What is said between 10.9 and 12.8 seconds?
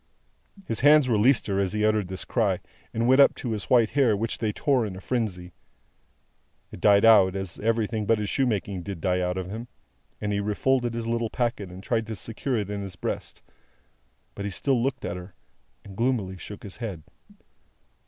his little packet and tried to secure it